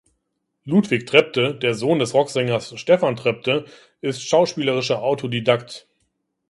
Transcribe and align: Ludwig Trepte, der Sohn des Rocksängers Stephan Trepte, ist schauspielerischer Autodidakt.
Ludwig 0.65 1.05
Trepte, 1.05 1.53
der 1.53 1.75
Sohn 1.75 1.99
des 1.99 2.15
Rocksängers 2.15 2.73
Stephan 2.79 3.15
Trepte, 3.15 3.65
ist 4.01 4.23
schauspielerischer 4.27 4.99
Autodidakt. 5.03 5.87